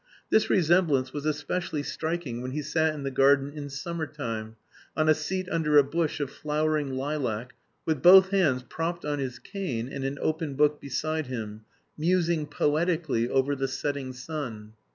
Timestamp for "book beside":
10.55-11.27